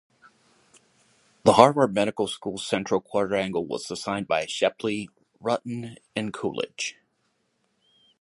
[1.43, 6.97] The Harvard Medical Schools central Quadrangle was designed by Shepley, Rutan and Coolidge.